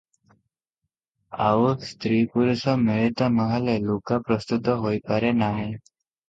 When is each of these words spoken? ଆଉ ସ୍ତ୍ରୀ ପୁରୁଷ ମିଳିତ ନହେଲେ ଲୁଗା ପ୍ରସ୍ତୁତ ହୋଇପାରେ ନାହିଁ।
ଆଉ 1.47 1.67
ସ୍ତ୍ରୀ 1.89 2.17
ପୁରୁଷ 2.37 2.73
ମିଳିତ 2.87 3.27
ନହେଲେ 3.35 3.77
ଲୁଗା 3.91 4.19
ପ୍ରସ୍ତୁତ 4.31 4.77
ହୋଇପାରେ 4.87 5.31
ନାହିଁ। 5.45 5.71